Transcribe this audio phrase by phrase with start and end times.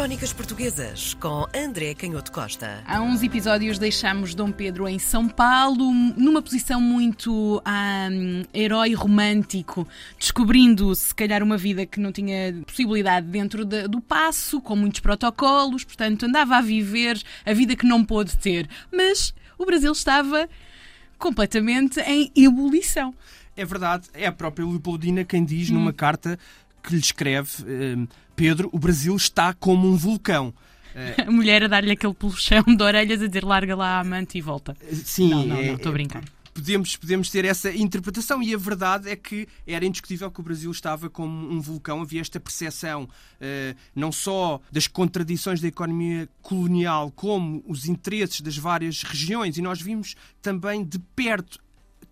[0.00, 2.82] Crónicas Portuguesas com André Canhoto Costa.
[2.86, 7.62] Há uns episódios deixámos Dom Pedro em São Paulo, numa posição muito
[8.10, 9.86] um, herói romântico,
[10.18, 15.00] descobrindo se calhar uma vida que não tinha possibilidade dentro de, do passo, com muitos
[15.00, 18.70] protocolos, portanto andava a viver a vida que não pôde ter.
[18.90, 20.48] Mas o Brasil estava
[21.18, 23.14] completamente em ebulição.
[23.54, 25.74] É verdade, é a própria Leopoldina quem diz hum.
[25.74, 26.38] numa carta
[26.82, 30.54] que lhe escreve eh, Pedro, o Brasil está como um vulcão.
[31.26, 34.40] A mulher a dar-lhe aquele puxão de orelhas a dizer larga lá a amante e
[34.40, 34.76] volta.
[34.92, 36.24] Sim, não, não, não, estou a brincar.
[36.52, 40.70] Podemos, podemos ter essa interpretação e a verdade é que era indiscutível que o Brasil
[40.70, 42.02] estava como um vulcão.
[42.02, 48.56] Havia esta percepção uh, não só das contradições da economia colonial, como os interesses das
[48.56, 51.60] várias regiões, e nós vimos também de perto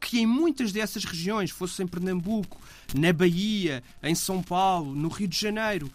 [0.00, 2.60] que em muitas dessas regiões, fosse em Pernambuco,
[2.94, 5.90] na Bahia, em São Paulo, no Rio de Janeiro,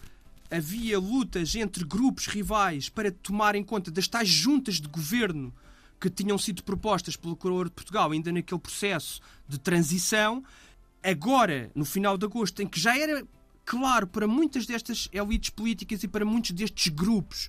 [0.50, 5.52] havia lutas entre grupos rivais para tomarem conta das tais juntas de governo
[6.00, 10.44] que tinham sido propostas pelo Coroa de Portugal, ainda naquele processo de transição.
[11.02, 13.26] Agora, no final de agosto, em que já era
[13.64, 17.48] claro para muitas destas elites políticas e para muitos destes grupos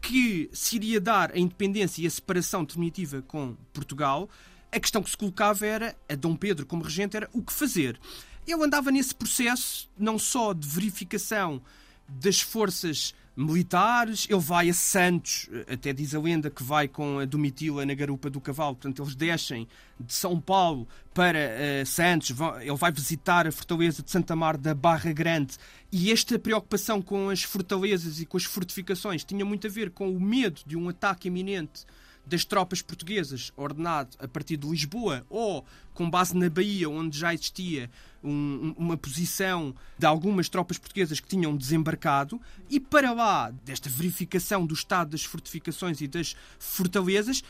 [0.00, 4.30] que se iria dar a independência e a separação definitiva com Portugal,
[4.76, 7.98] a questão que se colocava era, a Dom Pedro como regente, era o que fazer.
[8.46, 11.62] Ele andava nesse processo não só de verificação
[12.06, 17.26] das forças militares, ele vai a Santos, até diz a lenda que vai com a
[17.26, 19.68] Domitila na garupa do cavalo, portanto eles descem
[20.00, 24.74] de São Paulo para uh, Santos, ele vai visitar a fortaleza de Santa Mar da
[24.74, 25.56] Barra Grande
[25.92, 30.10] e esta preocupação com as fortalezas e com as fortificações tinha muito a ver com
[30.10, 31.84] o medo de um ataque iminente
[32.26, 37.32] das tropas portuguesas, ordenado a partir de Lisboa, ou com base na Bahia, onde já
[37.32, 37.88] existia
[38.22, 44.66] um, uma posição de algumas tropas portuguesas que tinham desembarcado, e para lá desta verificação
[44.66, 47.42] do estado das fortificações e das fortalezas,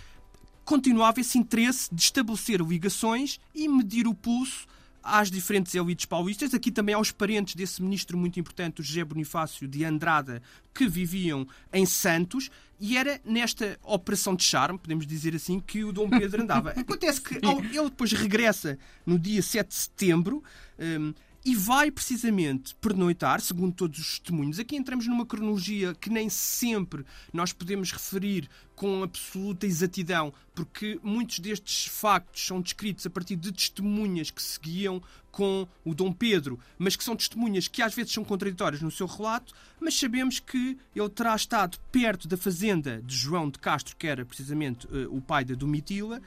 [0.64, 4.66] continuava esse interesse de estabelecer ligações e medir o pulso
[5.06, 9.66] às diferentes elites paulistas, aqui também aos parentes desse ministro muito importante, o José Bonifácio
[9.68, 10.42] de Andrada,
[10.74, 15.92] que viviam em Santos, e era nesta operação de charme, podemos dizer assim, que o
[15.92, 16.70] Dom Pedro andava.
[16.76, 20.42] Acontece que ele depois regressa no dia 7 de setembro.
[20.78, 21.14] Um,
[21.46, 24.58] e vai precisamente pernoitar, segundo todos os testemunhos.
[24.58, 31.38] Aqui entramos numa cronologia que nem sempre nós podemos referir com absoluta exatidão, porque muitos
[31.38, 36.96] destes factos são descritos a partir de testemunhas que seguiam com o Dom Pedro, mas
[36.96, 41.08] que são testemunhas que às vezes são contraditórias no seu relato, mas sabemos que ele
[41.10, 45.44] terá estado perto da fazenda de João de Castro, que era precisamente uh, o pai
[45.44, 46.20] da Domitila,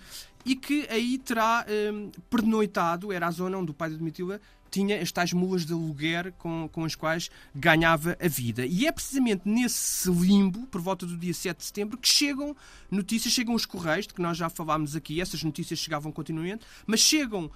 [0.45, 5.01] e que aí terá um, pernoitado, era a zona onde o pai da Domitila tinha
[5.01, 8.65] as tais mulas de aluguer com, com as quais ganhava a vida.
[8.65, 12.55] E é precisamente nesse limbo, por volta do dia 7 de setembro, que chegam
[12.89, 16.99] notícias, chegam os correios, de que nós já falámos aqui, essas notícias chegavam continuamente, mas
[16.99, 17.51] chegam uh,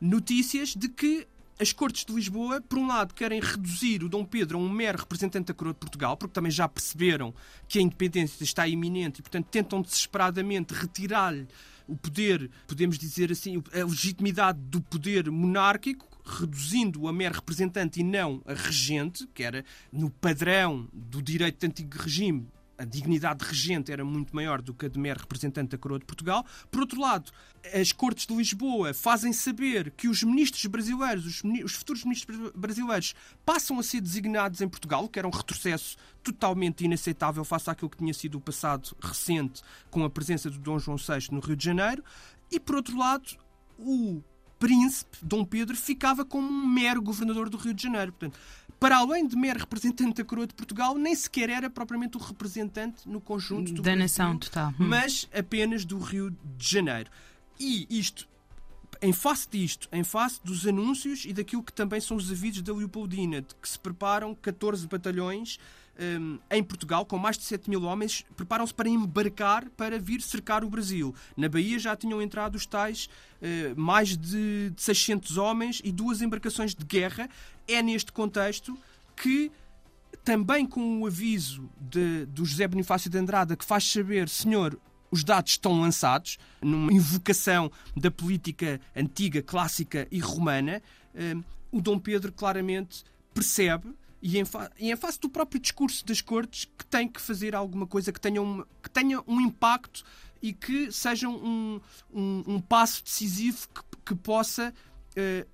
[0.00, 1.26] notícias de que
[1.62, 4.98] as Cortes de Lisboa, por um lado, querem reduzir o Dom Pedro a um mero
[4.98, 7.32] representante da coroa de Portugal, porque também já perceberam
[7.68, 11.46] que a independência está iminente e, portanto, tentam desesperadamente retirar-lhe
[11.86, 18.02] o poder, podemos dizer assim, a legitimidade do poder monárquico, reduzindo-o a mero representante e
[18.02, 23.44] não a regente, que era no padrão do direito do antigo regime a dignidade de
[23.46, 26.44] regente era muito maior do que a de mero representante da coroa de Portugal.
[26.70, 27.30] Por outro lado,
[27.72, 33.14] as Cortes de Lisboa fazem saber que os ministros brasileiros, os, os, futuros ministros brasileiros,
[33.44, 37.98] passam a ser designados em Portugal, que era um retrocesso totalmente inaceitável face àquilo que
[37.98, 41.64] tinha sido o passado recente com a presença do Dom João VI no Rio de
[41.64, 42.02] Janeiro.
[42.50, 43.36] E, por outro lado,
[43.78, 44.22] o
[44.62, 48.12] príncipe, Dom Pedro, ficava como um mero governador do Rio de Janeiro.
[48.12, 48.38] Portanto,
[48.82, 53.08] para além de mero representante da coroa de Portugal, nem sequer era propriamente o representante
[53.08, 54.88] no conjunto da nação total, hum.
[54.88, 57.08] mas apenas do Rio de Janeiro.
[57.60, 58.28] E isto
[59.02, 62.72] em face disto, em face dos anúncios e daquilo que também são os avisos da
[62.72, 65.58] Leopoldina, de que se preparam 14 batalhões
[65.98, 70.64] um, em Portugal, com mais de 7 mil homens, preparam-se para embarcar para vir cercar
[70.64, 71.14] o Brasil.
[71.36, 73.08] Na Bahia já tinham entrado os tais
[73.40, 77.28] uh, mais de, de 600 homens e duas embarcações de guerra.
[77.66, 78.78] É neste contexto
[79.16, 79.50] que
[80.24, 84.78] também com o aviso de, do José Bonifácio de Andrada, que faz saber, senhor,
[85.12, 90.82] os dados estão lançados, numa invocação da política antiga, clássica e romana,
[91.14, 93.04] hum, o Dom Pedro claramente
[93.34, 94.44] percebe e em,
[94.78, 98.20] e em face do próprio discurso das cortes que tem que fazer alguma coisa que
[98.20, 100.02] tenha um, que tenha um impacto
[100.40, 101.80] e que seja um,
[102.12, 104.72] um, um passo decisivo que, que possa
[105.16, 105.48] uh,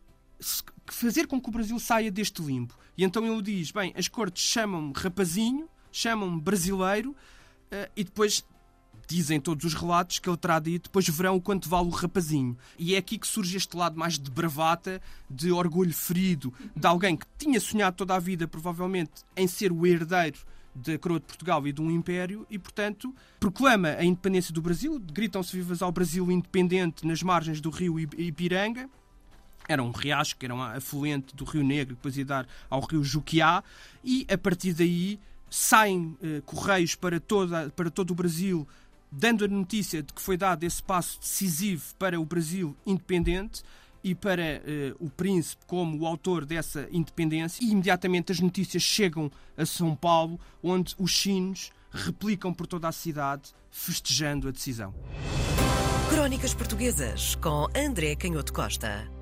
[0.86, 2.74] fazer com que o Brasil saia deste limbo.
[2.96, 8.44] E então ele diz: bem, as cortes chamam-me rapazinho, chamam-me brasileiro uh, e depois
[9.08, 12.56] dizem todos os relatos que ele terá dito, depois verão o quanto vale o rapazinho.
[12.78, 17.16] E é aqui que surge este lado mais de bravata, de orgulho ferido, de alguém
[17.16, 20.38] que tinha sonhado toda a vida, provavelmente, em ser o herdeiro
[20.74, 25.00] da coroa de Portugal e de um império e, portanto, proclama a independência do Brasil,
[25.12, 28.88] gritam-se vivas ao Brasil independente nas margens do rio Ipiranga,
[29.68, 33.04] era um riacho, que era um afluente do Rio Negro, depois ia dar ao rio
[33.04, 33.62] Juquiá,
[34.02, 35.20] e a partir daí
[35.50, 38.66] saem eh, correios para, toda, para todo o Brasil
[39.10, 43.62] dando a notícia de que foi dado esse passo decisivo para o Brasil independente
[44.02, 49.30] e para uh, o príncipe como o autor dessa independência, e imediatamente as notícias chegam
[49.56, 54.94] a São Paulo, onde os chinos replicam por toda a cidade, festejando a decisão.
[56.10, 59.17] Crónicas Portuguesas com André Canhoto Costa.